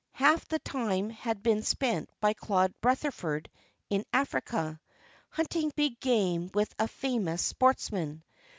Half 0.13 0.47
the 0.47 0.57
time 0.57 1.11
had 1.11 1.43
been 1.43 1.61
spent 1.61 2.09
by 2.19 2.33
Claude 2.33 2.73
Rutherford 2.81 3.51
in 3.91 4.03
Africa, 4.11 4.79
hunting 5.29 5.71
big 5.75 5.99
game 5.99 6.49
with 6.55 6.73
a 6.79 6.87
famous 6.87 7.43
sportsman. 7.43 8.23